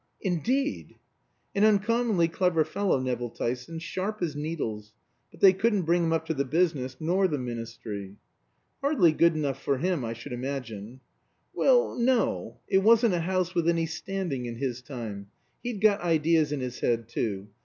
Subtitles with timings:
[0.21, 0.95] "Indeed."
[1.53, 4.93] "An uncommonly clever fellow, Nevill Tyson; sharp as needles.
[5.29, 8.15] But they couldn't bring him up to the business, nor the ministry."
[8.81, 11.01] "Hardly good enough for him, I should imagine."
[11.53, 12.57] "Well no.
[12.67, 15.27] It wasn't a house with any standing in his time.
[15.61, 17.49] He'd got ideas in his head, too.